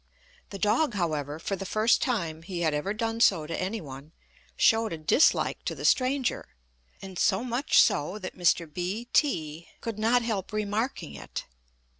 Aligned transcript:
The 0.49 0.57
dog, 0.57 0.95
however, 0.95 1.37
for 1.37 1.55
the 1.55 1.63
first 1.63 2.01
time 2.01 2.41
he 2.41 2.61
had 2.61 2.73
ever 2.73 2.91
done 2.91 3.19
so 3.19 3.45
to 3.45 3.55
any 3.55 3.79
one, 3.79 4.13
showed 4.57 4.93
a 4.93 4.97
dislike 4.97 5.63
to 5.65 5.75
the 5.75 5.85
stranger, 5.85 6.55
and 7.03 7.19
so 7.19 7.43
much 7.43 7.77
so, 7.79 8.17
that 8.17 8.35
Mr. 8.35 8.65
B 8.65 9.09
t 9.13 9.67
could 9.79 9.99
not 9.99 10.23
help 10.23 10.53
remarking 10.53 11.13
it. 11.13 11.45